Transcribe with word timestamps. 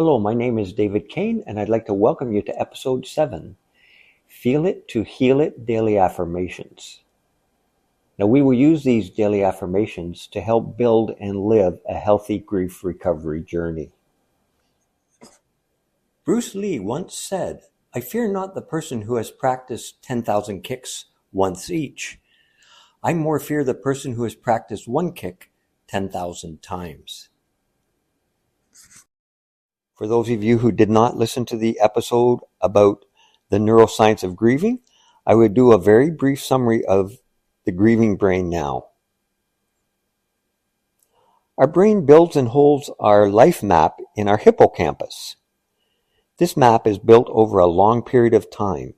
Hello, 0.00 0.18
my 0.18 0.32
name 0.32 0.58
is 0.58 0.72
David 0.72 1.10
Kane, 1.10 1.44
and 1.46 1.60
I'd 1.60 1.68
like 1.68 1.84
to 1.84 1.92
welcome 1.92 2.32
you 2.32 2.40
to 2.40 2.58
episode 2.58 3.06
7 3.06 3.54
Feel 4.26 4.64
It 4.64 4.88
to 4.88 5.02
Heal 5.02 5.42
It 5.42 5.66
Daily 5.66 5.98
Affirmations. 5.98 7.00
Now, 8.18 8.24
we 8.24 8.40
will 8.40 8.54
use 8.54 8.82
these 8.82 9.10
daily 9.10 9.44
affirmations 9.44 10.26
to 10.28 10.40
help 10.40 10.78
build 10.78 11.14
and 11.20 11.44
live 11.44 11.80
a 11.86 11.92
healthy 11.92 12.38
grief 12.38 12.82
recovery 12.82 13.42
journey. 13.42 13.90
Bruce 16.24 16.54
Lee 16.54 16.80
once 16.80 17.14
said, 17.14 17.64
I 17.94 18.00
fear 18.00 18.26
not 18.26 18.54
the 18.54 18.62
person 18.62 19.02
who 19.02 19.16
has 19.16 19.30
practiced 19.30 20.02
10,000 20.02 20.62
kicks 20.62 21.04
once 21.30 21.70
each. 21.70 22.18
I 23.02 23.12
more 23.12 23.38
fear 23.38 23.64
the 23.64 23.74
person 23.74 24.14
who 24.14 24.22
has 24.22 24.34
practiced 24.34 24.88
one 24.88 25.12
kick 25.12 25.50
10,000 25.88 26.62
times. 26.62 27.29
For 30.00 30.06
those 30.06 30.30
of 30.30 30.42
you 30.42 30.56
who 30.56 30.72
did 30.72 30.88
not 30.88 31.18
listen 31.18 31.44
to 31.44 31.58
the 31.58 31.78
episode 31.78 32.40
about 32.62 33.04
the 33.50 33.58
neuroscience 33.58 34.22
of 34.22 34.34
grieving, 34.34 34.80
I 35.26 35.34
would 35.34 35.52
do 35.52 35.72
a 35.72 35.78
very 35.78 36.10
brief 36.10 36.42
summary 36.42 36.82
of 36.86 37.18
the 37.66 37.72
grieving 37.72 38.16
brain 38.16 38.48
now. 38.48 38.86
Our 41.58 41.66
brain 41.66 42.06
builds 42.06 42.34
and 42.34 42.48
holds 42.48 42.88
our 42.98 43.28
life 43.28 43.62
map 43.62 43.98
in 44.16 44.26
our 44.26 44.38
hippocampus. 44.38 45.36
This 46.38 46.56
map 46.56 46.86
is 46.86 46.98
built 46.98 47.28
over 47.28 47.58
a 47.58 47.66
long 47.66 48.02
period 48.02 48.32
of 48.32 48.50
time. 48.50 48.94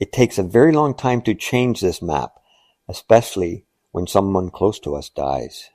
It 0.00 0.12
takes 0.12 0.38
a 0.38 0.44
very 0.44 0.72
long 0.72 0.94
time 0.94 1.20
to 1.20 1.34
change 1.34 1.82
this 1.82 2.00
map, 2.00 2.32
especially 2.88 3.66
when 3.92 4.06
someone 4.06 4.48
close 4.48 4.80
to 4.80 4.96
us 4.96 5.10
dies. 5.10 5.68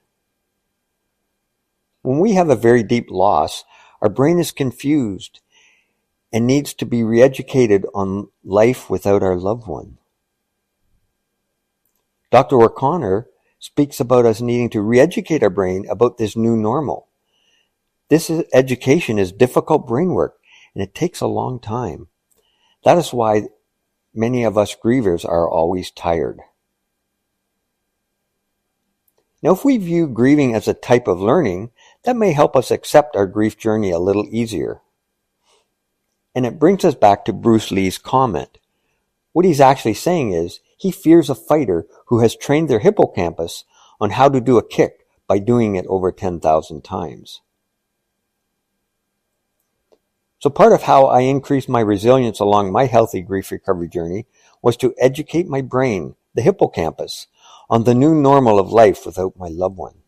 When 2.01 2.19
we 2.19 2.33
have 2.33 2.49
a 2.49 2.55
very 2.55 2.83
deep 2.83 3.11
loss, 3.11 3.63
our 4.01 4.09
brain 4.09 4.39
is 4.39 4.51
confused 4.51 5.41
and 6.33 6.47
needs 6.47 6.73
to 6.75 6.85
be 6.85 7.03
re-educated 7.03 7.85
on 7.93 8.29
life 8.43 8.89
without 8.89 9.21
our 9.21 9.35
loved 9.35 9.67
one. 9.67 9.97
Dr. 12.31 12.61
O'Connor 12.61 13.27
speaks 13.59 13.99
about 13.99 14.25
us 14.25 14.41
needing 14.41 14.69
to 14.69 14.81
re-educate 14.81 15.43
our 15.43 15.49
brain 15.49 15.85
about 15.89 16.17
this 16.17 16.35
new 16.35 16.55
normal. 16.55 17.07
This 18.09 18.31
education 18.53 19.19
is 19.19 19.31
difficult 19.31 19.87
brain 19.87 20.13
work 20.13 20.39
and 20.73 20.81
it 20.83 20.95
takes 20.95 21.21
a 21.21 21.27
long 21.27 21.59
time. 21.59 22.07
That 22.83 22.97
is 22.97 23.13
why 23.13 23.49
many 24.13 24.43
of 24.43 24.57
us 24.57 24.75
grievers 24.75 25.23
are 25.23 25.49
always 25.49 25.91
tired. 25.91 26.39
Now, 29.43 29.53
if 29.53 29.65
we 29.65 29.77
view 29.77 30.07
grieving 30.07 30.55
as 30.55 30.67
a 30.67 30.73
type 30.73 31.07
of 31.07 31.19
learning, 31.19 31.71
that 32.03 32.15
may 32.15 32.31
help 32.31 32.55
us 32.55 32.71
accept 32.71 33.15
our 33.15 33.27
grief 33.27 33.57
journey 33.57 33.91
a 33.91 33.99
little 33.99 34.27
easier. 34.29 34.81
And 36.33 36.45
it 36.45 36.59
brings 36.59 36.83
us 36.85 36.95
back 36.95 37.25
to 37.25 37.33
Bruce 37.33 37.71
Lee's 37.71 37.97
comment. 37.97 38.57
What 39.33 39.45
he's 39.45 39.61
actually 39.61 39.93
saying 39.93 40.33
is 40.33 40.59
he 40.77 40.91
fears 40.91 41.29
a 41.29 41.35
fighter 41.35 41.85
who 42.07 42.19
has 42.19 42.35
trained 42.35 42.69
their 42.69 42.79
hippocampus 42.79 43.65
on 43.99 44.11
how 44.11 44.29
to 44.29 44.41
do 44.41 44.57
a 44.57 44.67
kick 44.67 45.05
by 45.27 45.39
doing 45.39 45.75
it 45.75 45.85
over 45.87 46.11
10,000 46.11 46.83
times. 46.83 47.41
So 50.39 50.49
part 50.49 50.73
of 50.73 50.83
how 50.83 51.05
I 51.05 51.21
increased 51.21 51.69
my 51.69 51.81
resilience 51.81 52.39
along 52.39 52.71
my 52.71 52.87
healthy 52.87 53.21
grief 53.21 53.51
recovery 53.51 53.87
journey 53.87 54.25
was 54.63 54.75
to 54.77 54.95
educate 54.97 55.47
my 55.47 55.61
brain, 55.61 56.15
the 56.33 56.41
hippocampus, 56.41 57.27
on 57.69 57.83
the 57.83 57.93
new 57.93 58.15
normal 58.15 58.57
of 58.59 58.71
life 58.71 59.05
without 59.05 59.37
my 59.37 59.49
loved 59.49 59.77
one. 59.77 60.00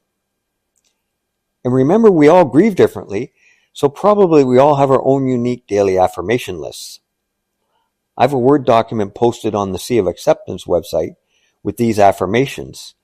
And 1.63 1.73
remember, 1.73 2.11
we 2.11 2.27
all 2.27 2.45
grieve 2.45 2.75
differently, 2.75 3.33
so 3.71 3.89
probably 3.89 4.43
we 4.43 4.57
all 4.57 4.75
have 4.75 4.91
our 4.91 5.03
own 5.03 5.27
unique 5.27 5.65
daily 5.67 5.97
affirmation 5.97 6.59
lists. 6.59 6.99
I 8.17 8.23
have 8.23 8.33
a 8.33 8.37
Word 8.37 8.65
document 8.65 9.15
posted 9.15 9.55
on 9.55 9.71
the 9.71 9.79
Sea 9.79 9.97
of 9.97 10.07
Acceptance 10.07 10.65
website 10.65 11.15
with 11.63 11.77
these 11.77 11.99
affirmations, 11.99 12.95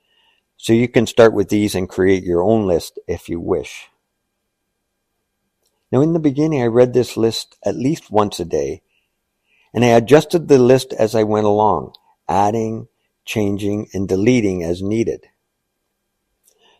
so 0.58 0.74
you 0.74 0.88
can 0.88 1.08
start 1.08 1.34
with 1.34 1.50
these 1.50 1.74
and 1.74 1.90
create 1.90 2.24
your 2.24 2.44
own 2.44 2.68
list 2.68 3.00
if 3.08 3.30
you 3.30 3.40
wish. 3.40 3.90
Now, 5.92 6.02
in 6.02 6.14
the 6.14 6.19
beginning, 6.19 6.62
I 6.62 6.68
read 6.68 6.94
this 6.94 7.18
list 7.18 7.58
at 7.64 7.75
least 7.75 8.12
once 8.12 8.40
a 8.40 8.46
day, 8.46 8.84
and 9.74 9.84
I 9.84 9.90
adjusted 9.90 10.48
the 10.48 10.59
list 10.59 10.94
as 10.94 11.16
I 11.16 11.24
went 11.24 11.48
along, 11.48 11.96
adding, 12.28 12.88
changing, 13.25 13.88
and 13.94 14.08
deleting 14.08 14.64
as 14.64 14.84
needed. 14.84 15.28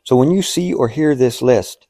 So 0.10 0.16
when 0.16 0.32
you 0.32 0.42
see 0.42 0.74
or 0.74 0.88
hear 0.88 1.14
this 1.14 1.40
list, 1.40 1.86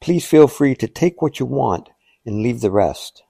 please 0.00 0.24
feel 0.24 0.48
free 0.48 0.74
to 0.76 0.88
take 0.88 1.20
what 1.20 1.38
you 1.38 1.44
want 1.44 1.90
and 2.24 2.42
leave 2.42 2.62
the 2.62 2.70
rest. 2.70 3.24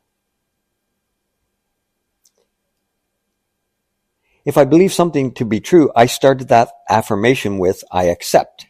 If 4.44 4.56
I 4.56 4.64
believe 4.64 4.92
something 4.92 5.34
to 5.34 5.44
be 5.44 5.58
true, 5.58 5.90
I 5.96 6.06
started 6.06 6.46
that 6.50 6.70
affirmation 6.88 7.58
with 7.58 7.82
I 7.90 8.04
accept. 8.04 8.68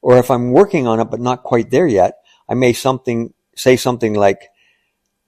Or 0.00 0.16
if 0.16 0.30
I'm 0.30 0.50
working 0.50 0.86
on 0.86 0.98
it 0.98 1.10
but 1.10 1.20
not 1.20 1.42
quite 1.42 1.70
there 1.70 1.86
yet, 1.86 2.16
I 2.48 2.54
may 2.54 2.72
something 2.72 3.34
say 3.54 3.76
something 3.76 4.14
like 4.14 4.48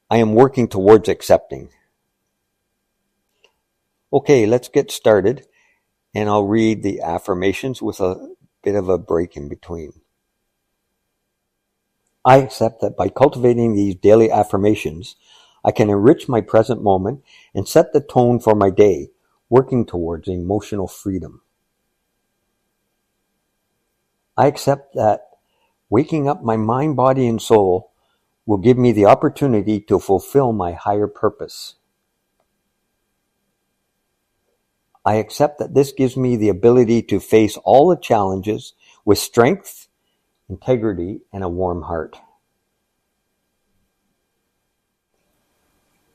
I 0.09 0.17
am 0.17 0.33
working 0.33 0.67
towards 0.67 1.11
accepting. 1.11 1.69
Okay, 4.11 4.47
let's 4.47 4.71
get 4.71 4.91
started 4.91 5.47
and 6.15 6.31
I'll 6.31 6.47
read 6.47 6.83
the 6.83 7.03
affirmations 7.03 7.83
with 7.83 8.01
a 8.01 8.38
bit 8.69 8.75
of 8.75 8.91
a 8.91 8.99
break 8.99 9.35
in 9.35 9.49
between. 9.49 9.95
I 12.23 12.37
accept 12.37 12.83
that 12.83 12.99
by 12.99 13.09
cultivating 13.09 13.75
these 13.75 13.95
daily 13.95 14.31
affirmations, 14.31 15.17
I 15.65 15.71
can 15.71 15.89
enrich 15.89 16.29
my 16.29 16.43
present 16.43 16.83
moment 16.83 17.23
and 17.55 17.67
set 17.67 17.95
the 17.95 18.03
tone 18.03 18.41
for 18.41 18.55
my 18.55 18.69
day, 18.69 19.09
working 19.49 19.87
towards 19.87 20.29
emotional 20.29 20.87
freedom. 20.87 21.41
I 24.37 24.49
accept 24.49 24.95
that 24.95 25.23
waking 25.89 26.29
up 26.29 26.43
my 26.43 26.59
mind, 26.59 26.95
body, 26.95 27.27
and 27.27 27.41
soul 27.41 27.93
will 28.45 28.59
give 28.59 28.77
me 28.77 28.93
the 28.93 29.07
opportunity 29.07 29.81
to 29.81 29.99
fulfill 29.99 30.53
my 30.53 30.73
higher 30.73 31.07
purpose. 31.07 31.77
I 35.09 35.15
accept 35.15 35.59
that 35.59 35.73
this 35.73 35.93
gives 35.93 36.19
me 36.19 36.37
the 36.37 36.51
ability 36.51 37.01
to 37.05 37.19
face 37.19 37.57
all 37.65 37.89
the 37.89 37.97
challenges 37.97 38.75
with 39.07 39.17
strength, 39.17 39.89
integrity, 40.51 41.23
and 41.33 41.43
a 41.43 41.49
warm 41.49 41.81
heart. 41.81 42.19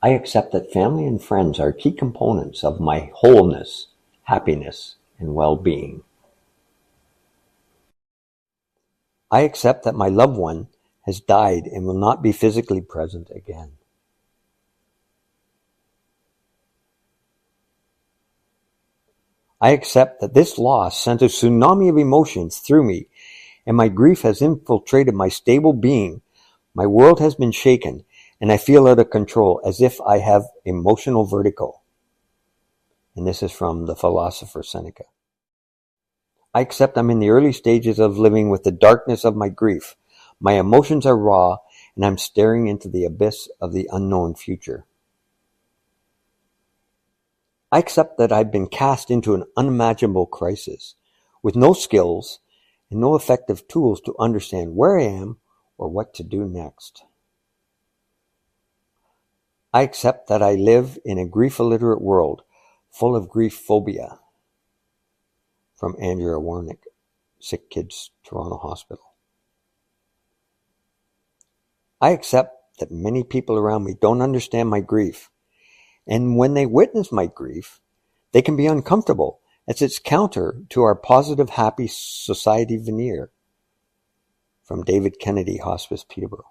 I 0.00 0.10
accept 0.10 0.52
that 0.52 0.72
family 0.72 1.06
and 1.06 1.20
friends 1.20 1.58
are 1.58 1.72
key 1.72 1.90
components 1.90 2.62
of 2.62 2.78
my 2.78 3.10
wholeness, 3.16 3.88
happiness, 4.22 4.94
and 5.18 5.34
well-being. 5.34 6.04
I 9.28 9.40
accept 9.40 9.82
that 9.82 9.96
my 9.96 10.06
loved 10.06 10.36
one 10.36 10.68
has 11.04 11.18
died 11.18 11.64
and 11.64 11.84
will 11.84 11.98
not 11.98 12.22
be 12.22 12.30
physically 12.30 12.80
present 12.80 13.28
again. 13.34 13.72
I 19.60 19.70
accept 19.70 20.20
that 20.20 20.34
this 20.34 20.58
loss 20.58 21.00
sent 21.00 21.22
a 21.22 21.26
tsunami 21.26 21.88
of 21.88 21.96
emotions 21.96 22.58
through 22.58 22.84
me, 22.84 23.08
and 23.66 23.76
my 23.76 23.88
grief 23.88 24.22
has 24.22 24.42
infiltrated 24.42 25.14
my 25.14 25.28
stable 25.28 25.72
being. 25.72 26.22
My 26.74 26.86
world 26.86 27.20
has 27.20 27.34
been 27.34 27.52
shaken, 27.52 28.04
and 28.40 28.52
I 28.52 28.56
feel 28.56 28.86
out 28.86 28.98
of 28.98 29.10
control, 29.10 29.60
as 29.64 29.80
if 29.80 30.00
I 30.00 30.18
have 30.18 30.44
emotional 30.64 31.24
vertigo. 31.24 31.80
And 33.16 33.26
this 33.26 33.42
is 33.42 33.52
from 33.52 33.86
the 33.86 33.96
philosopher 33.96 34.62
Seneca. 34.62 35.04
I 36.52 36.60
accept 36.60 36.98
I'm 36.98 37.10
in 37.10 37.20
the 37.20 37.30
early 37.30 37.52
stages 37.52 37.98
of 37.98 38.18
living 38.18 38.50
with 38.50 38.64
the 38.64 38.72
darkness 38.72 39.24
of 39.24 39.36
my 39.36 39.48
grief. 39.48 39.96
My 40.40 40.54
emotions 40.54 41.06
are 41.06 41.16
raw, 41.16 41.58
and 41.96 42.04
I'm 42.04 42.18
staring 42.18 42.66
into 42.66 42.88
the 42.88 43.04
abyss 43.04 43.48
of 43.60 43.72
the 43.72 43.88
unknown 43.92 44.34
future. 44.34 44.84
I 47.74 47.78
accept 47.78 48.18
that 48.18 48.30
I've 48.30 48.52
been 48.52 48.68
cast 48.68 49.10
into 49.10 49.34
an 49.34 49.46
unimaginable 49.56 50.26
crisis, 50.26 50.94
with 51.42 51.56
no 51.56 51.72
skills 51.72 52.38
and 52.88 53.00
no 53.00 53.16
effective 53.16 53.66
tools 53.66 54.00
to 54.02 54.14
understand 54.16 54.76
where 54.76 54.96
I 54.96 55.02
am 55.02 55.38
or 55.76 55.88
what 55.88 56.14
to 56.14 56.22
do 56.22 56.44
next. 56.44 57.02
I 59.72 59.82
accept 59.82 60.28
that 60.28 60.40
I 60.40 60.54
live 60.54 61.00
in 61.04 61.18
a 61.18 61.26
grief-illiterate 61.26 62.00
world 62.00 62.42
full 62.92 63.16
of 63.16 63.28
grief 63.28 63.54
phobia. 63.54 64.20
From 65.74 65.96
Andrea 66.00 66.36
Warnick, 66.36 66.84
Sick 67.40 67.70
Kids 67.70 68.12
Toronto 68.22 68.58
Hospital. 68.58 69.14
I 72.00 72.10
accept 72.10 72.54
that 72.78 72.92
many 72.92 73.24
people 73.24 73.58
around 73.58 73.82
me 73.82 73.96
don't 74.00 74.22
understand 74.22 74.68
my 74.68 74.78
grief 74.78 75.28
and 76.06 76.36
when 76.36 76.54
they 76.54 76.66
witness 76.66 77.10
my 77.10 77.26
grief, 77.26 77.80
they 78.32 78.42
can 78.42 78.56
be 78.56 78.66
uncomfortable 78.66 79.40
as 79.66 79.80
it's 79.80 79.98
counter 79.98 80.62
to 80.70 80.82
our 80.82 80.94
positive 80.94 81.50
happy 81.50 81.86
society 81.88 82.76
veneer. 82.76 83.30
From 84.62 84.82
David 84.82 85.18
Kennedy 85.20 85.58
Hospice, 85.58 86.04
Peterborough. 86.08 86.50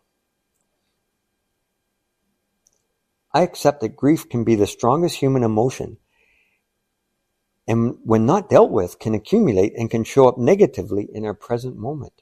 I 3.33 3.41
accept 3.41 3.81
that 3.81 3.95
grief 3.95 4.29
can 4.29 4.43
be 4.43 4.53
the 4.53 4.67
strongest 4.67 5.15
human 5.15 5.43
emotion 5.43 5.97
and 7.67 7.97
when 8.03 8.25
not 8.25 8.49
dealt 8.49 8.71
with 8.71 8.99
can 8.99 9.13
accumulate 9.13 9.73
and 9.77 9.89
can 9.89 10.03
show 10.03 10.27
up 10.27 10.37
negatively 10.37 11.07
in 11.11 11.25
our 11.25 11.33
present 11.33 11.77
moment. 11.77 12.21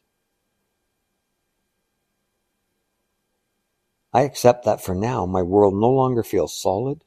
I 4.13 4.21
accept 4.21 4.65
that 4.65 4.81
for 4.81 4.93
now 4.93 5.25
my 5.25 5.41
world 5.41 5.73
no 5.73 5.89
longer 5.89 6.21
feels 6.21 6.59
solid, 6.59 7.03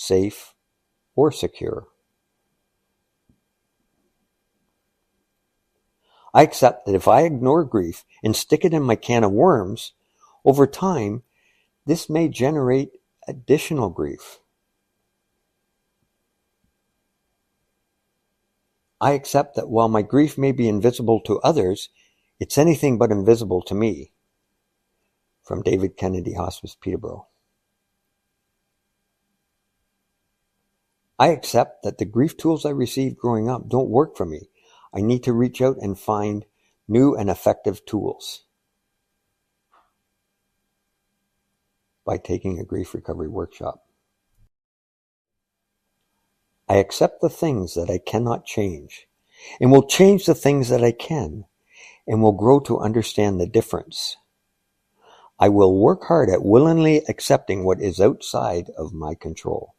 safe, 0.00 0.54
or 1.14 1.30
secure. 1.30 1.86
I 6.32 6.42
accept 6.42 6.86
that 6.86 6.94
if 6.94 7.06
I 7.06 7.22
ignore 7.22 7.64
grief 7.64 8.04
and 8.22 8.34
stick 8.34 8.64
it 8.64 8.72
in 8.72 8.82
my 8.82 8.96
can 8.96 9.24
of 9.24 9.32
worms, 9.32 9.92
over 10.44 10.66
time, 10.66 11.22
this 11.84 12.08
may 12.08 12.28
generate 12.28 12.92
additional 13.28 13.90
grief. 13.90 14.38
I 19.00 19.12
accept 19.12 19.56
that 19.56 19.68
while 19.68 19.88
my 19.88 20.02
grief 20.02 20.38
may 20.38 20.52
be 20.52 20.68
invisible 20.68 21.20
to 21.22 21.40
others, 21.40 21.88
it's 22.38 22.58
anything 22.58 22.96
but 22.96 23.10
invisible 23.10 23.60
to 23.62 23.74
me. 23.74 24.12
From 25.42 25.62
David 25.62 25.96
Kennedy 25.96 26.34
Hospice, 26.34 26.76
Peterborough. 26.80 27.29
I 31.20 31.28
accept 31.28 31.82
that 31.82 31.98
the 31.98 32.06
grief 32.06 32.38
tools 32.38 32.64
I 32.64 32.70
received 32.70 33.18
growing 33.18 33.46
up 33.46 33.68
don't 33.68 33.90
work 33.90 34.16
for 34.16 34.24
me. 34.24 34.48
I 34.94 35.02
need 35.02 35.22
to 35.24 35.34
reach 35.34 35.60
out 35.60 35.76
and 35.78 35.98
find 35.98 36.46
new 36.88 37.14
and 37.14 37.28
effective 37.28 37.84
tools. 37.84 38.44
By 42.06 42.16
taking 42.16 42.58
a 42.58 42.64
grief 42.64 42.94
recovery 42.94 43.28
workshop. 43.28 43.84
I 46.66 46.76
accept 46.76 47.20
the 47.20 47.28
things 47.28 47.74
that 47.74 47.90
I 47.90 47.98
cannot 47.98 48.46
change, 48.46 49.06
and 49.60 49.70
will 49.70 49.86
change 49.86 50.24
the 50.24 50.34
things 50.34 50.70
that 50.70 50.82
I 50.82 50.92
can, 50.92 51.44
and 52.06 52.22
will 52.22 52.32
grow 52.32 52.60
to 52.60 52.78
understand 52.78 53.38
the 53.38 53.46
difference. 53.46 54.16
I 55.38 55.50
will 55.50 55.78
work 55.78 56.04
hard 56.04 56.30
at 56.30 56.42
willingly 56.42 57.02
accepting 57.10 57.62
what 57.62 57.82
is 57.82 58.00
outside 58.00 58.70
of 58.78 58.94
my 58.94 59.14
control. 59.14 59.74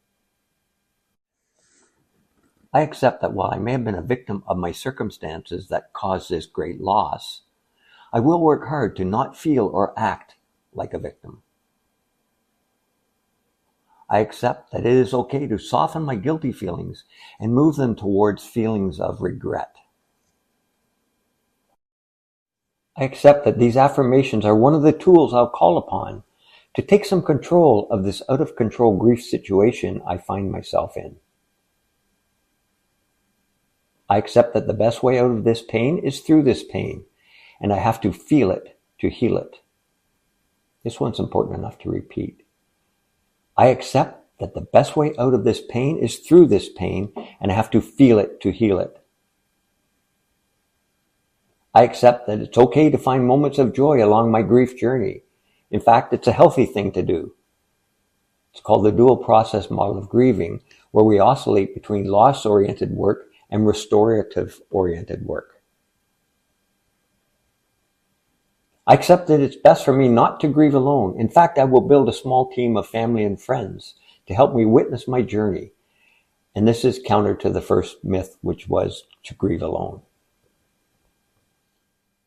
I 2.73 2.81
accept 2.81 3.21
that 3.21 3.33
while 3.33 3.51
I 3.53 3.57
may 3.57 3.73
have 3.73 3.83
been 3.83 3.95
a 3.95 4.01
victim 4.01 4.43
of 4.47 4.57
my 4.57 4.71
circumstances 4.71 5.67
that 5.67 5.91
caused 5.93 6.29
this 6.29 6.45
great 6.45 6.79
loss, 6.79 7.41
I 8.13 8.19
will 8.21 8.41
work 8.41 8.67
hard 8.67 8.95
to 8.97 9.05
not 9.05 9.37
feel 9.37 9.67
or 9.67 9.97
act 9.97 10.35
like 10.73 10.93
a 10.93 10.99
victim. 10.99 11.43
I 14.09 14.19
accept 14.19 14.71
that 14.71 14.85
it 14.85 14.91
is 14.91 15.13
okay 15.13 15.47
to 15.47 15.57
soften 15.57 16.03
my 16.03 16.15
guilty 16.15 16.51
feelings 16.51 17.05
and 17.39 17.53
move 17.53 17.77
them 17.77 17.95
towards 17.95 18.43
feelings 18.43 18.99
of 18.99 19.21
regret. 19.21 19.75
I 22.97 23.05
accept 23.05 23.45
that 23.45 23.57
these 23.57 23.77
affirmations 23.77 24.43
are 24.43 24.55
one 24.55 24.73
of 24.73 24.81
the 24.81 24.91
tools 24.91 25.33
I'll 25.33 25.49
call 25.49 25.77
upon 25.77 26.23
to 26.75 26.81
take 26.81 27.05
some 27.05 27.21
control 27.21 27.87
of 27.89 28.03
this 28.03 28.21
out 28.29 28.41
of 28.41 28.57
control 28.57 28.97
grief 28.97 29.23
situation 29.23 30.01
I 30.05 30.17
find 30.17 30.51
myself 30.51 30.97
in. 30.97 31.20
I 34.11 34.17
accept 34.17 34.53
that 34.55 34.67
the 34.67 34.73
best 34.73 35.01
way 35.01 35.17
out 35.17 35.31
of 35.31 35.45
this 35.45 35.61
pain 35.61 35.97
is 35.97 36.19
through 36.19 36.43
this 36.43 36.65
pain, 36.65 37.05
and 37.61 37.71
I 37.71 37.77
have 37.77 38.01
to 38.01 38.11
feel 38.11 38.51
it 38.51 38.77
to 38.99 39.09
heal 39.09 39.37
it. 39.37 39.61
This 40.83 40.99
one's 40.99 41.17
important 41.17 41.57
enough 41.57 41.79
to 41.79 41.89
repeat. 41.89 42.43
I 43.55 43.67
accept 43.67 44.37
that 44.41 44.53
the 44.53 44.59
best 44.59 44.97
way 44.97 45.13
out 45.17 45.33
of 45.33 45.45
this 45.45 45.61
pain 45.61 45.97
is 45.97 46.19
through 46.19 46.47
this 46.47 46.67
pain, 46.67 47.13
and 47.39 47.53
I 47.53 47.55
have 47.55 47.71
to 47.71 47.79
feel 47.79 48.19
it 48.19 48.41
to 48.41 48.51
heal 48.51 48.79
it. 48.79 49.01
I 51.73 51.83
accept 51.83 52.27
that 52.27 52.41
it's 52.41 52.57
okay 52.57 52.89
to 52.89 52.97
find 52.97 53.25
moments 53.25 53.59
of 53.59 53.73
joy 53.73 54.03
along 54.03 54.29
my 54.29 54.41
grief 54.41 54.77
journey. 54.77 55.23
In 55.69 55.79
fact, 55.79 56.11
it's 56.11 56.27
a 56.27 56.33
healthy 56.33 56.65
thing 56.65 56.91
to 56.91 57.01
do. 57.01 57.33
It's 58.51 58.61
called 58.61 58.83
the 58.83 58.91
dual 58.91 59.15
process 59.15 59.71
model 59.71 59.97
of 59.97 60.09
grieving, 60.09 60.63
where 60.91 61.05
we 61.05 61.17
oscillate 61.17 61.73
between 61.73 62.11
loss 62.11 62.45
oriented 62.45 62.91
work 62.91 63.30
and 63.51 63.67
restorative 63.67 64.61
oriented 64.71 65.25
work. 65.25 65.61
I 68.87 68.95
accept 68.95 69.27
that 69.27 69.41
it's 69.41 69.55
best 69.55 69.85
for 69.85 69.93
me 69.93 70.07
not 70.07 70.39
to 70.39 70.47
grieve 70.47 70.73
alone. 70.73 71.19
In 71.19 71.29
fact, 71.29 71.59
I 71.59 71.65
will 71.65 71.81
build 71.81 72.09
a 72.09 72.13
small 72.13 72.49
team 72.49 72.75
of 72.75 72.87
family 72.87 73.23
and 73.23 73.39
friends 73.39 73.95
to 74.27 74.33
help 74.33 74.55
me 74.55 74.65
witness 74.65 75.07
my 75.07 75.21
journey. 75.21 75.71
And 76.55 76.67
this 76.67 76.83
is 76.83 76.99
counter 77.05 77.35
to 77.35 77.49
the 77.49 77.61
first 77.61 78.03
myth, 78.03 78.37
which 78.41 78.67
was 78.67 79.03
to 79.23 79.35
grieve 79.35 79.61
alone. 79.61 80.01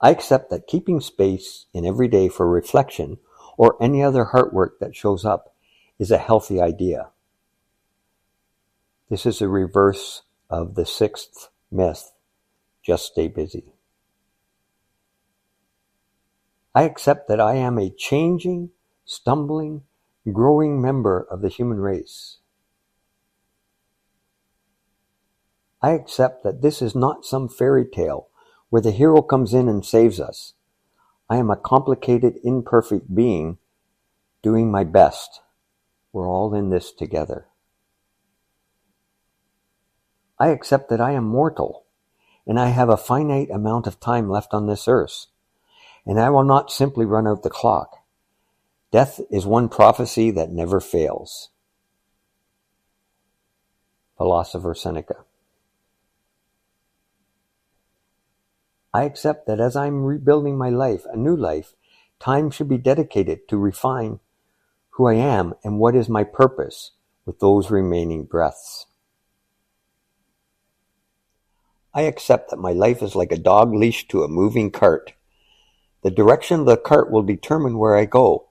I 0.00 0.10
accept 0.10 0.50
that 0.50 0.66
keeping 0.66 1.00
space 1.00 1.66
in 1.72 1.84
every 1.84 2.08
day 2.08 2.28
for 2.28 2.48
reflection 2.48 3.18
or 3.56 3.82
any 3.82 4.02
other 4.02 4.26
heart 4.26 4.52
work 4.52 4.78
that 4.78 4.96
shows 4.96 5.24
up 5.24 5.54
is 5.98 6.10
a 6.10 6.18
healthy 6.18 6.60
idea. 6.60 7.08
This 9.08 9.26
is 9.26 9.40
a 9.40 9.48
reverse 9.48 10.22
of 10.54 10.76
the 10.76 10.86
sixth 10.86 11.48
myth, 11.70 12.12
just 12.80 13.06
stay 13.06 13.26
busy. 13.26 13.64
I 16.74 16.84
accept 16.84 17.28
that 17.28 17.40
I 17.40 17.56
am 17.56 17.78
a 17.78 17.90
changing, 17.90 18.70
stumbling, 19.04 19.82
growing 20.32 20.80
member 20.80 21.26
of 21.28 21.40
the 21.40 21.48
human 21.48 21.80
race. 21.80 22.38
I 25.82 25.90
accept 25.90 26.44
that 26.44 26.62
this 26.62 26.80
is 26.80 26.94
not 26.94 27.24
some 27.24 27.48
fairy 27.48 27.84
tale 27.84 28.28
where 28.70 28.82
the 28.82 28.92
hero 28.92 29.22
comes 29.22 29.52
in 29.54 29.68
and 29.68 29.84
saves 29.84 30.20
us. 30.20 30.54
I 31.28 31.36
am 31.36 31.50
a 31.50 31.56
complicated, 31.56 32.38
imperfect 32.44 33.12
being 33.12 33.58
doing 34.42 34.70
my 34.70 34.84
best. 34.84 35.40
We're 36.12 36.28
all 36.28 36.54
in 36.54 36.70
this 36.70 36.92
together. 36.92 37.48
I 40.38 40.48
accept 40.48 40.88
that 40.90 41.00
I 41.00 41.12
am 41.12 41.24
mortal 41.24 41.84
and 42.46 42.58
I 42.58 42.68
have 42.68 42.88
a 42.88 42.96
finite 42.96 43.50
amount 43.50 43.86
of 43.86 44.00
time 44.00 44.28
left 44.28 44.52
on 44.52 44.66
this 44.66 44.88
earth 44.88 45.26
and 46.06 46.20
I 46.20 46.30
will 46.30 46.44
not 46.44 46.70
simply 46.70 47.04
run 47.04 47.26
out 47.26 47.42
the 47.42 47.50
clock. 47.50 48.04
Death 48.90 49.20
is 49.30 49.46
one 49.46 49.68
prophecy 49.68 50.30
that 50.32 50.50
never 50.50 50.80
fails. 50.80 51.50
Philosopher 54.16 54.74
Seneca. 54.74 55.24
I 58.92 59.02
accept 59.02 59.46
that 59.48 59.58
as 59.58 59.74
I'm 59.74 60.04
rebuilding 60.04 60.56
my 60.56 60.68
life, 60.68 61.04
a 61.12 61.16
new 61.16 61.36
life, 61.36 61.74
time 62.20 62.50
should 62.50 62.68
be 62.68 62.78
dedicated 62.78 63.48
to 63.48 63.56
refine 63.56 64.20
who 64.90 65.06
I 65.08 65.14
am 65.14 65.54
and 65.64 65.80
what 65.80 65.96
is 65.96 66.08
my 66.08 66.22
purpose 66.22 66.92
with 67.26 67.40
those 67.40 67.72
remaining 67.72 68.24
breaths. 68.24 68.86
I 71.94 72.02
accept 72.02 72.50
that 72.50 72.58
my 72.58 72.72
life 72.72 73.02
is 73.02 73.14
like 73.14 73.30
a 73.30 73.38
dog 73.38 73.72
leashed 73.72 74.10
to 74.10 74.24
a 74.24 74.28
moving 74.28 74.72
cart. 74.72 75.12
The 76.02 76.10
direction 76.10 76.60
of 76.60 76.66
the 76.66 76.76
cart 76.76 77.10
will 77.10 77.22
determine 77.22 77.78
where 77.78 77.94
I 77.94 78.04
go. 78.04 78.48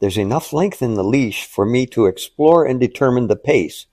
There's 0.00 0.16
enough 0.16 0.52
length 0.52 0.80
in 0.80 0.94
the 0.94 1.04
leash 1.04 1.46
for 1.46 1.66
me 1.66 1.86
to 1.88 2.06
explore 2.06 2.64
and 2.64 2.80
determine 2.80 3.28
the 3.28 3.36
pace, 3.36 3.86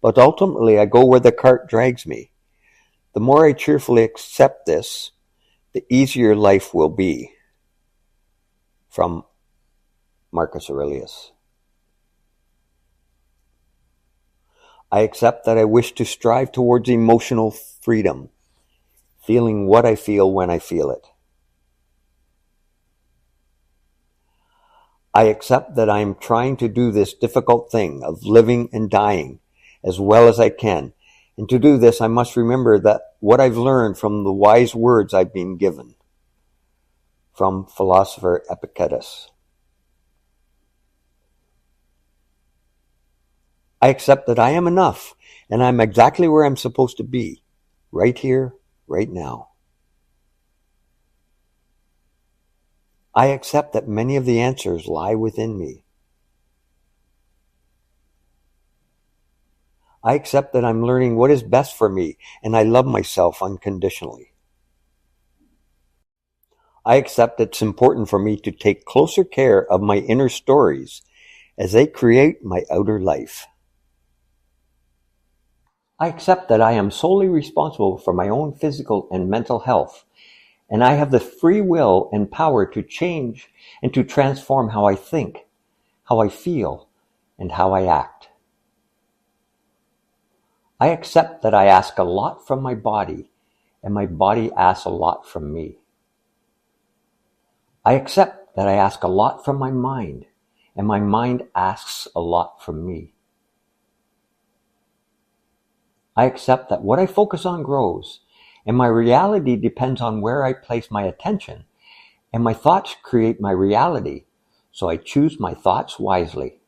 but 0.00 0.18
ultimately 0.18 0.78
I 0.78 0.86
go 0.86 1.04
where 1.04 1.20
the 1.20 1.32
cart 1.32 1.68
drags 1.68 2.06
me. 2.06 2.30
The 3.12 3.20
more 3.20 3.46
I 3.46 3.52
cheerfully 3.52 4.02
accept 4.02 4.66
this, 4.66 5.12
the 5.72 5.84
easier 5.90 6.34
life 6.34 6.72
will 6.72 6.88
be. 6.88 7.32
From 8.88 9.24
Marcus 10.32 10.70
Aurelius. 10.70 11.33
I 14.94 15.00
accept 15.00 15.44
that 15.46 15.58
I 15.58 15.64
wish 15.64 15.90
to 15.94 16.04
strive 16.04 16.52
towards 16.52 16.88
emotional 16.88 17.50
freedom, 17.50 18.28
feeling 19.26 19.66
what 19.66 19.84
I 19.84 19.96
feel 19.96 20.30
when 20.30 20.50
I 20.50 20.60
feel 20.60 20.88
it. 20.92 21.04
I 25.12 25.24
accept 25.24 25.74
that 25.74 25.90
I 25.90 25.98
am 25.98 26.14
trying 26.14 26.56
to 26.58 26.68
do 26.68 26.92
this 26.92 27.12
difficult 27.12 27.72
thing 27.72 28.04
of 28.04 28.22
living 28.22 28.68
and 28.72 28.88
dying 28.88 29.40
as 29.82 29.98
well 29.98 30.28
as 30.28 30.38
I 30.38 30.50
can. 30.50 30.92
And 31.36 31.48
to 31.48 31.58
do 31.58 31.76
this, 31.76 32.00
I 32.00 32.06
must 32.06 32.36
remember 32.36 32.78
that 32.78 33.14
what 33.18 33.40
I've 33.40 33.56
learned 33.56 33.98
from 33.98 34.22
the 34.22 34.32
wise 34.32 34.76
words 34.76 35.12
I've 35.12 35.34
been 35.34 35.56
given. 35.56 35.96
From 37.32 37.66
philosopher 37.66 38.44
Epictetus. 38.48 39.32
I 43.84 43.88
accept 43.88 44.26
that 44.28 44.38
I 44.38 44.52
am 44.52 44.66
enough 44.66 45.14
and 45.50 45.62
I'm 45.62 45.78
exactly 45.78 46.26
where 46.26 46.46
I'm 46.46 46.56
supposed 46.56 46.96
to 46.96 47.04
be, 47.04 47.42
right 47.92 48.18
here, 48.18 48.54
right 48.86 49.10
now. 49.10 49.50
I 53.14 53.26
accept 53.26 53.74
that 53.74 53.86
many 53.86 54.16
of 54.16 54.24
the 54.24 54.40
answers 54.40 54.86
lie 54.86 55.14
within 55.14 55.58
me. 55.58 55.84
I 60.02 60.14
accept 60.14 60.54
that 60.54 60.64
I'm 60.64 60.82
learning 60.82 61.16
what 61.16 61.30
is 61.30 61.42
best 61.42 61.76
for 61.76 61.90
me 61.90 62.16
and 62.42 62.56
I 62.56 62.62
love 62.62 62.86
myself 62.86 63.42
unconditionally. 63.42 64.32
I 66.86 66.96
accept 66.96 67.38
it's 67.38 67.60
important 67.60 68.08
for 68.08 68.18
me 68.18 68.38
to 68.38 68.50
take 68.50 68.86
closer 68.86 69.24
care 69.24 69.70
of 69.70 69.82
my 69.82 69.96
inner 69.96 70.30
stories 70.30 71.02
as 71.58 71.72
they 71.72 71.86
create 71.86 72.42
my 72.42 72.62
outer 72.70 72.98
life. 72.98 73.46
I 75.98 76.08
accept 76.08 76.48
that 76.48 76.60
I 76.60 76.72
am 76.72 76.90
solely 76.90 77.28
responsible 77.28 77.98
for 77.98 78.12
my 78.12 78.28
own 78.28 78.52
physical 78.52 79.08
and 79.12 79.30
mental 79.30 79.60
health, 79.60 80.04
and 80.68 80.82
I 80.82 80.94
have 80.94 81.12
the 81.12 81.20
free 81.20 81.60
will 81.60 82.10
and 82.12 82.30
power 82.30 82.66
to 82.66 82.82
change 82.82 83.52
and 83.80 83.94
to 83.94 84.02
transform 84.02 84.70
how 84.70 84.86
I 84.86 84.96
think, 84.96 85.46
how 86.04 86.20
I 86.20 86.28
feel, 86.28 86.88
and 87.38 87.52
how 87.52 87.72
I 87.72 87.86
act. 87.86 88.28
I 90.80 90.88
accept 90.88 91.42
that 91.42 91.54
I 91.54 91.66
ask 91.66 91.96
a 91.98 92.04
lot 92.04 92.44
from 92.44 92.60
my 92.60 92.74
body, 92.74 93.30
and 93.82 93.94
my 93.94 94.06
body 94.06 94.50
asks 94.56 94.84
a 94.84 94.90
lot 94.90 95.28
from 95.28 95.52
me. 95.52 95.78
I 97.84 97.92
accept 97.92 98.56
that 98.56 98.66
I 98.66 98.72
ask 98.72 99.04
a 99.04 99.08
lot 99.08 99.44
from 99.44 99.58
my 99.58 99.70
mind, 99.70 100.26
and 100.74 100.88
my 100.88 100.98
mind 100.98 101.44
asks 101.54 102.08
a 102.16 102.20
lot 102.20 102.60
from 102.60 102.84
me. 102.84 103.13
I 106.16 106.24
accept 106.26 106.70
that 106.70 106.82
what 106.82 106.98
I 106.98 107.06
focus 107.06 107.44
on 107.44 107.62
grows, 107.62 108.20
and 108.66 108.76
my 108.76 108.86
reality 108.86 109.56
depends 109.56 110.00
on 110.00 110.20
where 110.20 110.44
I 110.44 110.52
place 110.52 110.90
my 110.90 111.02
attention, 111.02 111.64
and 112.32 112.42
my 112.42 112.54
thoughts 112.54 112.96
create 113.02 113.40
my 113.40 113.50
reality, 113.50 114.24
so 114.70 114.88
I 114.88 114.96
choose 114.96 115.40
my 115.40 115.54
thoughts 115.54 115.98
wisely. 115.98 116.60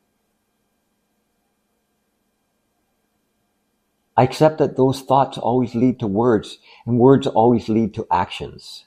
I 4.16 4.24
accept 4.24 4.58
that 4.58 4.76
those 4.76 5.02
thoughts 5.02 5.36
always 5.36 5.74
lead 5.74 6.00
to 6.00 6.06
words, 6.06 6.58
and 6.86 6.98
words 6.98 7.26
always 7.26 7.68
lead 7.68 7.94
to 7.94 8.06
actions. 8.10 8.86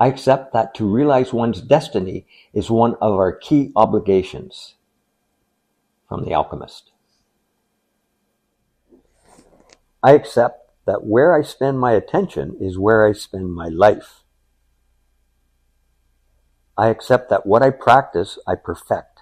I 0.00 0.06
accept 0.06 0.52
that 0.52 0.74
to 0.74 0.86
realize 0.86 1.32
one's 1.32 1.60
destiny 1.60 2.26
is 2.52 2.70
one 2.70 2.94
of 3.00 3.14
our 3.14 3.32
key 3.32 3.72
obligations. 3.76 4.74
From 6.08 6.24
The 6.24 6.34
Alchemist. 6.34 6.92
I 10.02 10.12
accept 10.12 10.70
that 10.86 11.04
where 11.04 11.34
I 11.34 11.42
spend 11.42 11.80
my 11.80 11.92
attention 11.92 12.56
is 12.60 12.78
where 12.78 13.06
I 13.06 13.12
spend 13.12 13.52
my 13.52 13.68
life. 13.68 14.22
I 16.76 16.88
accept 16.88 17.28
that 17.30 17.44
what 17.44 17.62
I 17.62 17.70
practice, 17.70 18.38
I 18.46 18.54
perfect. 18.54 19.20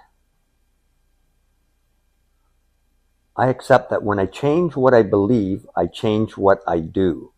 I 3.36 3.48
accept 3.48 3.90
that 3.90 4.02
when 4.02 4.18
I 4.18 4.26
change 4.26 4.76
what 4.76 4.94
I 4.94 5.02
believe, 5.02 5.66
I 5.76 5.86
change 5.86 6.36
what 6.36 6.62
I 6.66 6.80
do. 6.80 7.32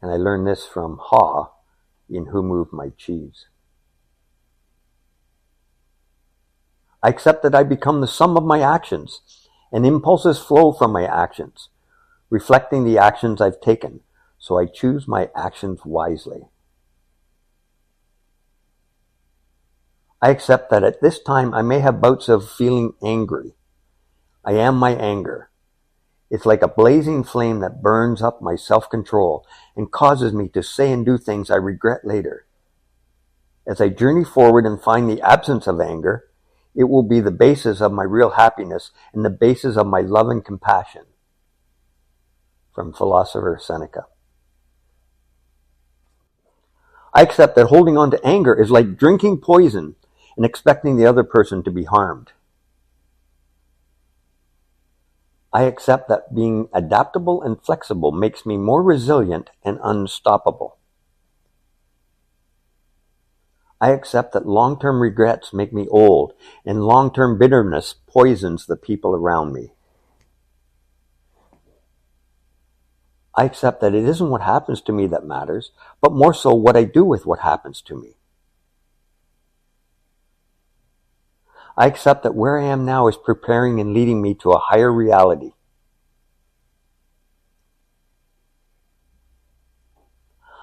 And 0.00 0.10
I 0.10 0.16
learned 0.16 0.46
this 0.46 0.66
from 0.66 0.98
Haw, 1.00 1.50
in 2.10 2.26
Who 2.26 2.42
Moved 2.42 2.72
My 2.72 2.90
Cheese. 2.96 3.46
I 7.02 7.08
accept 7.08 7.42
that 7.42 7.54
I 7.54 7.62
become 7.62 8.00
the 8.00 8.06
sum 8.06 8.36
of 8.36 8.44
my 8.44 8.60
actions, 8.60 9.20
and 9.70 9.84
impulses 9.84 10.38
flow 10.38 10.72
from 10.72 10.92
my 10.92 11.04
actions, 11.04 11.68
reflecting 12.34 12.82
the 12.82 12.98
actions 12.98 13.40
I've 13.40 13.60
taken, 13.60 14.00
so 14.40 14.58
I 14.58 14.66
choose 14.66 15.06
my 15.06 15.30
actions 15.36 15.84
wisely. 15.84 16.48
I 20.20 20.30
accept 20.30 20.68
that 20.70 20.82
at 20.82 21.00
this 21.00 21.20
time 21.20 21.54
I 21.54 21.62
may 21.62 21.78
have 21.78 22.00
bouts 22.00 22.28
of 22.28 22.50
feeling 22.50 22.94
angry. 23.00 23.54
I 24.44 24.54
am 24.54 24.74
my 24.74 24.96
anger. 24.96 25.48
It's 26.28 26.44
like 26.44 26.62
a 26.62 26.66
blazing 26.82 27.22
flame 27.22 27.60
that 27.60 27.80
burns 27.80 28.20
up 28.20 28.42
my 28.42 28.56
self-control 28.56 29.46
and 29.76 29.92
causes 29.92 30.32
me 30.32 30.48
to 30.54 30.62
say 30.64 30.90
and 30.90 31.06
do 31.06 31.16
things 31.16 31.52
I 31.52 31.56
regret 31.56 32.00
later. 32.04 32.46
As 33.64 33.80
I 33.80 33.90
journey 33.90 34.24
forward 34.24 34.66
and 34.66 34.82
find 34.82 35.08
the 35.08 35.22
absence 35.22 35.68
of 35.68 35.80
anger, 35.80 36.24
it 36.74 36.88
will 36.88 37.04
be 37.04 37.20
the 37.20 37.30
basis 37.30 37.80
of 37.80 37.92
my 37.92 38.02
real 38.02 38.30
happiness 38.30 38.90
and 39.12 39.24
the 39.24 39.30
basis 39.30 39.76
of 39.76 39.86
my 39.86 40.00
love 40.00 40.30
and 40.30 40.44
compassion. 40.44 41.04
From 42.74 42.92
philosopher 42.92 43.58
Seneca. 43.60 44.06
I 47.14 47.22
accept 47.22 47.54
that 47.54 47.68
holding 47.68 47.96
on 47.96 48.10
to 48.10 48.26
anger 48.26 48.52
is 48.52 48.72
like 48.72 48.96
drinking 48.96 49.38
poison 49.38 49.94
and 50.36 50.44
expecting 50.44 50.96
the 50.96 51.06
other 51.06 51.22
person 51.22 51.62
to 51.62 51.70
be 51.70 51.84
harmed. 51.84 52.32
I 55.52 55.62
accept 55.62 56.08
that 56.08 56.34
being 56.34 56.68
adaptable 56.72 57.40
and 57.40 57.62
flexible 57.62 58.10
makes 58.10 58.44
me 58.44 58.56
more 58.56 58.82
resilient 58.82 59.50
and 59.62 59.78
unstoppable. 59.80 60.78
I 63.80 63.90
accept 63.90 64.32
that 64.32 64.48
long-term 64.48 65.00
regrets 65.00 65.52
make 65.52 65.72
me 65.72 65.86
old 65.92 66.32
and 66.64 66.82
long-term 66.82 67.38
bitterness 67.38 67.94
poisons 68.08 68.66
the 68.66 68.76
people 68.76 69.14
around 69.14 69.52
me. 69.52 69.74
I 73.36 73.44
accept 73.44 73.80
that 73.80 73.94
it 73.94 74.04
isn't 74.04 74.30
what 74.30 74.42
happens 74.42 74.80
to 74.82 74.92
me 74.92 75.06
that 75.08 75.26
matters, 75.26 75.72
but 76.00 76.12
more 76.12 76.32
so 76.32 76.54
what 76.54 76.76
I 76.76 76.84
do 76.84 77.04
with 77.04 77.26
what 77.26 77.40
happens 77.40 77.82
to 77.82 77.96
me. 78.00 78.16
I 81.76 81.86
accept 81.86 82.22
that 82.22 82.36
where 82.36 82.58
I 82.58 82.64
am 82.64 82.84
now 82.84 83.08
is 83.08 83.16
preparing 83.16 83.80
and 83.80 83.92
leading 83.92 84.22
me 84.22 84.34
to 84.34 84.52
a 84.52 84.60
higher 84.60 84.92
reality. 84.92 85.52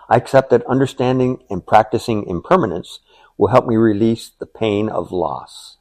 I 0.07 0.15
accept 0.15 0.49
that 0.49 0.65
understanding 0.65 1.43
and 1.49 1.65
practicing 1.65 2.25
impermanence 2.25 2.99
will 3.37 3.49
help 3.49 3.65
me 3.65 3.75
release 3.75 4.29
the 4.29 4.45
pain 4.45 4.87
of 4.87 5.11
loss. 5.11 5.77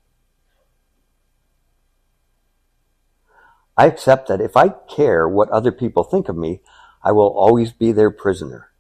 I 3.77 3.87
accept 3.87 4.29
that 4.29 4.41
if 4.41 4.57
I 4.57 4.69
care 4.69 5.29
what 5.29 5.49
other 5.51 5.73
people 5.73 6.05
think 6.05 6.29
of 6.29 6.37
me, 6.37 6.61
I 7.03 7.13
will 7.13 7.29
always 7.29 7.73
be 7.73 7.93
their 7.93 8.11
prisoner. 8.11 8.71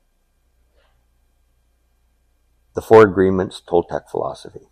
The 2.75 2.83
Four 2.83 3.03
Agreements 3.03 3.63
Toltec 3.67 4.11
Philosophy. 4.11 4.69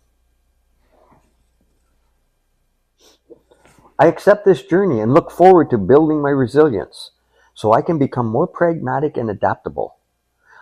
I 3.97 4.07
accept 4.07 4.45
this 4.45 4.61
journey 4.61 5.01
and 5.01 5.13
look 5.13 5.31
forward 5.31 5.69
to 5.71 5.77
building 5.77 6.21
my 6.21 6.29
resilience 6.29 7.11
so 7.53 7.73
I 7.73 7.81
can 7.81 7.97
become 7.97 8.27
more 8.27 8.47
pragmatic 8.47 9.17
and 9.17 9.29
adaptable. 9.29 9.97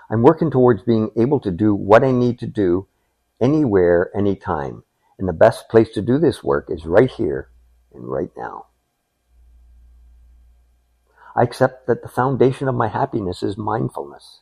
I'm 0.10 0.24
working 0.24 0.50
towards 0.50 0.82
being 0.82 1.12
able 1.18 1.40
to 1.42 1.52
do 1.52 1.76
what 1.76 2.04
I 2.04 2.12
need 2.12 2.40
to 2.40 2.48
do 2.48 2.88
anywhere, 3.42 4.10
anytime. 4.16 4.84
And 5.20 5.28
the 5.28 5.34
best 5.34 5.68
place 5.70 5.90
to 5.92 6.02
do 6.02 6.18
this 6.18 6.44
work 6.44 6.70
is 6.70 6.86
right 6.86 7.12
here 7.12 7.50
and 7.94 8.10
right 8.10 8.32
now. 8.38 8.67
I 11.38 11.44
accept 11.44 11.86
that 11.86 12.02
the 12.02 12.10
foundation 12.10 12.68
of 12.68 12.74
my 12.74 12.88
happiness 12.88 13.44
is 13.44 13.58
mindfulness. 13.58 14.42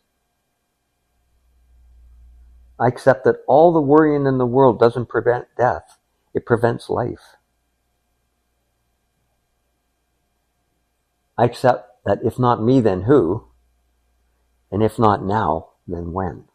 I 2.79 2.87
accept 2.87 3.25
that 3.25 3.43
all 3.47 3.73
the 3.73 3.81
worrying 3.81 4.25
in 4.25 4.37
the 4.37 4.45
world 4.45 4.79
doesn't 4.79 5.09
prevent 5.09 5.47
death, 5.57 5.97
it 6.33 6.45
prevents 6.45 6.89
life. 6.89 7.35
I 11.37 11.43
accept 11.43 12.05
that 12.05 12.19
if 12.23 12.39
not 12.39 12.63
me, 12.63 12.79
then 12.79 13.01
who? 13.01 13.47
And 14.71 14.81
if 14.81 14.97
not 14.97 15.21
now, 15.21 15.71
then 15.85 16.13
when? 16.13 16.45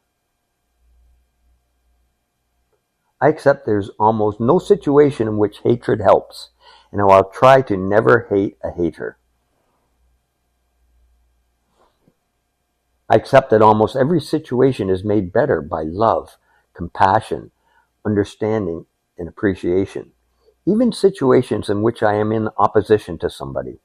I 3.21 3.29
accept 3.29 3.67
there's 3.67 3.91
almost 3.99 4.41
no 4.41 4.59
situation 4.59 5.29
in 5.29 5.37
which 5.37 5.61
hatred 5.65 6.01
helps, 6.01 6.49
and 6.91 7.03
I'll 7.03 7.29
try 7.29 7.61
to 7.61 7.77
never 7.77 8.27
hate 8.31 8.57
a 8.65 8.71
hater. 8.71 9.20
I 13.11 13.17
accept 13.17 13.51
that 13.51 13.61
almost 13.61 13.97
every 13.97 14.21
situation 14.21 14.89
is 14.89 15.03
made 15.03 15.33
better 15.33 15.61
by 15.61 15.83
love, 15.83 16.37
compassion, 16.75 17.51
understanding, 18.07 18.87
and 19.19 19.29
appreciation, 19.29 20.13
even 20.65 20.93
situations 20.93 21.69
in 21.69 21.83
which 21.83 22.05
I 22.05 22.15
am 22.15 22.31
in 22.31 22.51
opposition 22.57 23.19
to 23.19 23.29
somebody. 23.29 23.81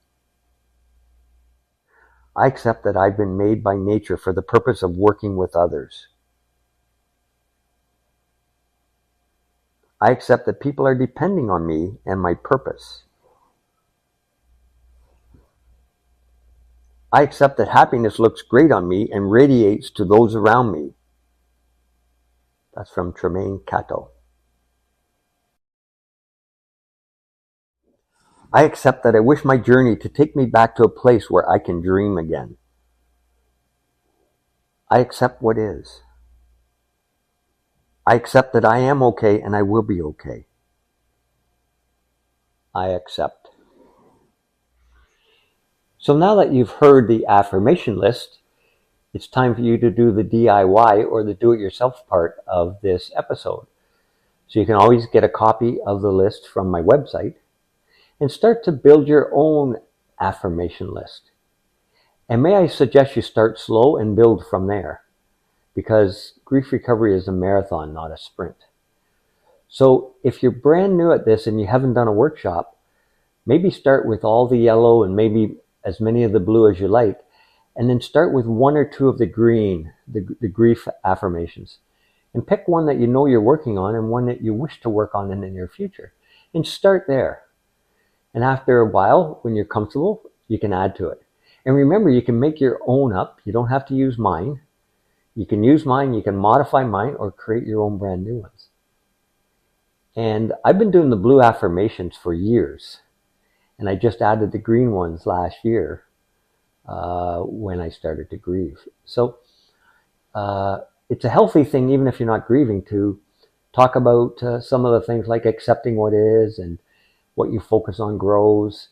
I 2.35 2.45
accept 2.45 2.83
that 2.83 2.95
I've 2.95 3.17
been 3.17 3.35
made 3.35 3.63
by 3.63 3.77
nature 3.77 4.15
for 4.15 4.31
the 4.31 4.43
purpose 4.43 4.83
of 4.83 4.95
working 4.95 5.37
with 5.37 5.55
others. 5.55 6.07
I 9.99 10.11
accept 10.11 10.45
that 10.45 10.59
people 10.59 10.85
are 10.85 10.93
depending 10.93 11.49
on 11.49 11.65
me 11.65 11.97
and 12.05 12.21
my 12.21 12.35
purpose. 12.35 13.04
I 17.11 17.21
accept 17.21 17.57
that 17.57 17.69
happiness 17.69 18.19
looks 18.19 18.41
great 18.41 18.71
on 18.71 18.87
me 18.87 19.09
and 19.11 19.31
radiates 19.31 19.89
to 19.91 20.05
those 20.05 20.35
around 20.35 20.71
me. 20.71 20.91
That's 22.73 22.91
from 22.91 23.13
Tremaine 23.13 23.61
Cato. 23.65 24.11
I 28.51 28.63
accept 28.63 29.03
that 29.03 29.15
I 29.15 29.19
wish 29.19 29.43
my 29.43 29.57
journey 29.57 29.95
to 29.97 30.09
take 30.09 30.35
me 30.35 30.45
back 30.45 30.75
to 30.75 30.83
a 30.83 30.89
place 30.89 31.29
where 31.29 31.49
I 31.49 31.59
can 31.59 31.81
dream 31.81 32.17
again. 32.17 32.57
I 34.89 34.99
accept 34.99 35.41
what 35.41 35.57
is. 35.57 36.01
I 38.07 38.15
accept 38.15 38.53
that 38.53 38.63
I 38.63 38.79
am 38.79 39.01
okay 39.03 39.41
and 39.41 39.55
I 39.55 39.61
will 39.61 39.81
be 39.81 40.01
okay. 40.01 40.45
I 42.73 42.89
accept. 42.89 43.44
So 46.05 46.15
now 46.15 46.35
that 46.35 46.53
you've 46.53 46.69
heard 46.69 47.07
the 47.07 47.25
affirmation 47.25 47.97
list, 47.97 48.37
it's 49.11 49.25
time 49.25 49.55
for 49.55 49.61
you 49.61 49.75
to 49.79 49.89
do 49.89 50.11
the 50.11 50.23
DIY 50.23 51.03
or 51.03 51.23
the 51.23 51.33
do 51.33 51.51
it 51.51 51.59
yourself 51.59 52.05
part 52.05 52.43
of 52.45 52.79
this 52.81 53.11
episode. 53.17 53.65
So 54.47 54.59
you 54.59 54.67
can 54.67 54.75
always 54.75 55.07
get 55.07 55.23
a 55.23 55.27
copy 55.27 55.79
of 55.83 56.03
the 56.03 56.11
list 56.11 56.47
from 56.47 56.69
my 56.69 56.83
website 56.83 57.33
and 58.19 58.29
start 58.29 58.63
to 58.65 58.71
build 58.71 59.07
your 59.07 59.31
own 59.33 59.77
affirmation 60.21 60.93
list. 60.93 61.31
And 62.29 62.43
may 62.43 62.53
I 62.53 62.67
suggest 62.67 63.15
you 63.15 63.23
start 63.23 63.57
slow 63.57 63.97
and 63.97 64.15
build 64.15 64.45
from 64.45 64.67
there 64.67 65.01
because 65.73 66.33
grief 66.45 66.71
recovery 66.71 67.17
is 67.17 67.27
a 67.27 67.31
marathon, 67.31 67.95
not 67.95 68.11
a 68.11 68.17
sprint. 68.19 68.65
So 69.67 70.13
if 70.23 70.43
you're 70.43 70.51
brand 70.51 70.99
new 70.99 71.11
at 71.11 71.25
this 71.25 71.47
and 71.47 71.59
you 71.59 71.65
haven't 71.65 71.95
done 71.95 72.07
a 72.07 72.13
workshop, 72.13 72.77
maybe 73.43 73.71
start 73.71 74.05
with 74.05 74.23
all 74.23 74.47
the 74.47 74.59
yellow 74.59 75.01
and 75.01 75.15
maybe 75.15 75.57
as 75.85 76.01
many 76.01 76.23
of 76.23 76.31
the 76.31 76.39
blue 76.39 76.69
as 76.69 76.79
you 76.79 76.87
like, 76.87 77.19
and 77.75 77.89
then 77.89 78.01
start 78.01 78.33
with 78.33 78.45
one 78.45 78.75
or 78.75 78.85
two 78.85 79.07
of 79.07 79.17
the 79.17 79.25
green, 79.25 79.93
the, 80.07 80.35
the 80.41 80.47
grief 80.47 80.87
affirmations. 81.03 81.79
And 82.33 82.45
pick 82.45 82.67
one 82.67 82.85
that 82.87 82.99
you 82.99 83.07
know 83.07 83.25
you're 83.25 83.41
working 83.41 83.77
on 83.77 83.95
and 83.95 84.09
one 84.09 84.25
that 84.25 84.41
you 84.41 84.53
wish 84.53 84.81
to 84.81 84.89
work 84.89 85.15
on 85.15 85.31
in 85.31 85.41
the 85.41 85.47
near 85.47 85.67
future. 85.67 86.13
And 86.53 86.67
start 86.67 87.05
there. 87.07 87.43
And 88.33 88.43
after 88.43 88.79
a 88.79 88.89
while, 88.89 89.39
when 89.41 89.55
you're 89.55 89.65
comfortable, 89.65 90.23
you 90.47 90.59
can 90.59 90.73
add 90.73 90.95
to 90.97 91.07
it. 91.07 91.21
And 91.65 91.75
remember, 91.75 92.09
you 92.09 92.21
can 92.21 92.39
make 92.39 92.59
your 92.59 92.79
own 92.85 93.13
up. 93.13 93.39
You 93.45 93.53
don't 93.53 93.69
have 93.69 93.85
to 93.87 93.95
use 93.95 94.17
mine. 94.17 94.61
You 95.35 95.45
can 95.45 95.63
use 95.63 95.85
mine, 95.85 96.13
you 96.13 96.23
can 96.23 96.37
modify 96.37 96.85
mine, 96.85 97.15
or 97.19 97.29
create 97.29 97.67
your 97.67 97.81
own 97.81 97.97
brand 97.97 98.23
new 98.23 98.37
ones. 98.37 98.69
And 100.15 100.53
I've 100.63 100.79
been 100.79 100.91
doing 100.91 101.09
the 101.09 101.17
blue 101.17 101.41
affirmations 101.41 102.15
for 102.15 102.33
years. 102.33 103.01
And 103.77 103.89
I 103.89 103.95
just 103.95 104.21
added 104.21 104.51
the 104.51 104.57
green 104.57 104.91
ones 104.91 105.25
last 105.25 105.57
year 105.63 106.03
uh, 106.87 107.39
when 107.39 107.79
I 107.79 107.89
started 107.89 108.29
to 108.29 108.37
grieve. 108.37 108.77
So 109.05 109.39
uh, 110.33 110.79
it's 111.09 111.25
a 111.25 111.29
healthy 111.29 111.63
thing, 111.63 111.89
even 111.89 112.07
if 112.07 112.19
you're 112.19 112.27
not 112.27 112.47
grieving, 112.47 112.83
to 112.83 113.19
talk 113.73 113.95
about 113.95 114.41
uh, 114.41 114.61
some 114.61 114.85
of 114.85 114.93
the 114.93 115.05
things 115.05 115.27
like 115.27 115.45
accepting 115.45 115.95
what 115.95 116.13
is 116.13 116.59
and 116.59 116.79
what 117.35 117.51
you 117.51 117.59
focus 117.59 117.99
on 117.99 118.17
grows, 118.17 118.89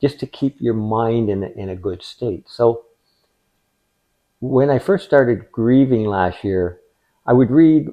just 0.00 0.18
to 0.20 0.26
keep 0.26 0.60
your 0.60 0.74
mind 0.74 1.28
in 1.28 1.44
a, 1.44 1.48
in 1.48 1.68
a 1.68 1.76
good 1.76 2.02
state. 2.02 2.48
So, 2.48 2.86
when 4.40 4.70
I 4.70 4.78
first 4.78 5.04
started 5.04 5.52
grieving 5.52 6.04
last 6.06 6.42
year, 6.42 6.80
I 7.26 7.32
would 7.32 7.50
read 7.50 7.88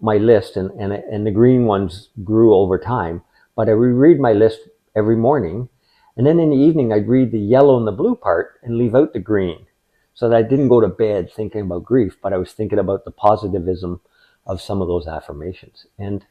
my 0.00 0.18
list, 0.18 0.56
and, 0.56 0.70
and, 0.72 0.92
and 0.92 1.26
the 1.26 1.30
green 1.30 1.64
ones 1.64 2.10
grew 2.22 2.54
over 2.54 2.78
time, 2.78 3.22
but 3.56 3.70
I 3.70 3.74
would 3.74 3.86
read 3.86 4.20
my 4.20 4.32
list 4.32 4.60
every 4.94 5.16
morning. 5.16 5.68
And 6.16 6.26
then 6.26 6.38
in 6.38 6.50
the 6.50 6.56
evening, 6.56 6.92
I'd 6.92 7.08
read 7.08 7.32
the 7.32 7.38
yellow 7.38 7.76
and 7.76 7.86
the 7.86 7.92
blue 7.92 8.14
part 8.14 8.60
and 8.62 8.78
leave 8.78 8.94
out 8.94 9.12
the 9.12 9.18
green 9.18 9.66
so 10.14 10.28
that 10.28 10.36
I 10.36 10.42
didn't 10.42 10.68
go 10.68 10.80
to 10.80 10.88
bed 10.88 11.30
thinking 11.32 11.62
about 11.62 11.84
grief, 11.84 12.16
but 12.22 12.32
I 12.32 12.36
was 12.38 12.52
thinking 12.52 12.78
about 12.78 13.04
the 13.04 13.10
positivism 13.10 14.00
of 14.46 14.60
some 14.60 14.80
of 14.80 14.88
those 14.88 15.08
affirmations. 15.08 15.86
And 15.98 16.24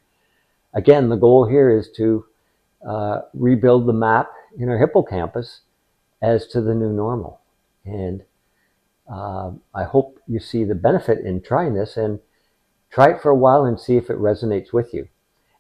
again, 0.74 1.10
the 1.10 1.18
goal 1.18 1.48
here 1.48 1.70
is 1.78 1.90
to 1.98 2.26
uh, 2.88 3.22
rebuild 3.34 3.86
the 3.86 3.94
map 3.94 4.32
in 4.58 4.70
our 4.70 4.78
hippocampus 4.78 5.62
as 6.22 6.48
to 6.48 6.62
the 6.62 6.74
new 6.74 6.94
normal. 6.94 7.42
And 7.84 8.24
uh, 9.12 9.52
I 9.74 9.84
hope 9.84 10.20
you 10.28 10.40
see 10.40 10.64
the 10.64 10.76
benefit 10.76 11.26
in 11.26 11.42
trying 11.42 11.74
this 11.74 11.98
and 11.98 12.20
try 12.90 13.12
it 13.12 13.22
for 13.22 13.32
a 13.32 13.36
while 13.36 13.66
and 13.66 13.80
see 13.80 13.98
if 13.98 14.10
it 14.10 14.18
resonates 14.18 14.72
with 14.72 14.94
you. 14.94 15.10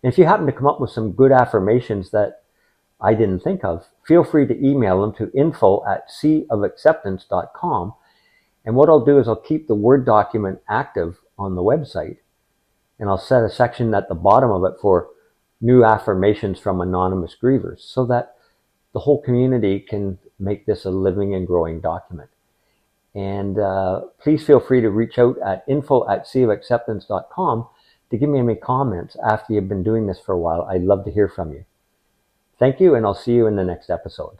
And 0.01 0.11
if 0.11 0.17
you 0.17 0.25
happen 0.25 0.45
to 0.45 0.51
come 0.53 0.67
up 0.67 0.79
with 0.79 0.91
some 0.91 1.11
good 1.11 1.31
affirmations 1.31 2.11
that 2.11 2.42
I 3.03 3.13
didn't 3.13 3.41
think 3.41 3.63
of, 3.65 3.85
feel 4.07 4.23
free 4.23 4.47
to 4.47 4.65
email 4.65 5.01
them 5.01 5.13
to 5.15 5.37
info 5.37 5.85
at 5.85 6.09
seaofacceptance.com. 6.09 7.93
And 8.65 8.75
what 8.75 8.87
I'll 8.87 9.03
do 9.03 9.19
is 9.19 9.27
I'll 9.27 9.35
keep 9.35 9.67
the 9.67 9.75
Word 9.75 10.05
document 10.05 10.61
active 10.69 11.19
on 11.37 11.55
the 11.55 11.61
website 11.61 12.17
and 12.99 13.09
I'll 13.09 13.17
set 13.17 13.43
a 13.43 13.49
section 13.49 13.93
at 13.93 14.07
the 14.07 14.15
bottom 14.15 14.49
of 14.49 14.63
it 14.63 14.79
for 14.81 15.09
new 15.59 15.83
affirmations 15.83 16.59
from 16.59 16.79
anonymous 16.79 17.35
grievers 17.41 17.81
so 17.81 18.05
that 18.05 18.35
the 18.93 18.99
whole 18.99 19.21
community 19.21 19.79
can 19.79 20.19
make 20.39 20.65
this 20.65 20.85
a 20.85 20.89
living 20.89 21.33
and 21.33 21.45
growing 21.45 21.81
document. 21.81 22.29
And 23.15 23.59
uh, 23.59 24.01
please 24.21 24.45
feel 24.45 24.59
free 24.59 24.81
to 24.81 24.89
reach 24.89 25.19
out 25.19 25.37
at 25.45 25.65
info 25.67 26.09
at 26.09 26.25
seaofacceptance.com 26.25 27.67
to 28.09 28.17
give 28.17 28.29
me 28.29 28.39
any 28.39 28.55
comments 28.55 29.17
after 29.23 29.53
you've 29.53 29.69
been 29.69 29.83
doing 29.83 30.07
this 30.07 30.19
for 30.19 30.33
a 30.33 30.39
while. 30.39 30.63
I'd 30.63 30.83
love 30.83 31.03
to 31.05 31.11
hear 31.11 31.27
from 31.27 31.51
you. 31.51 31.65
Thank 32.59 32.79
you, 32.79 32.95
and 32.95 33.05
I'll 33.05 33.15
see 33.15 33.33
you 33.33 33.47
in 33.47 33.55
the 33.55 33.63
next 33.63 33.89
episode. 33.89 34.37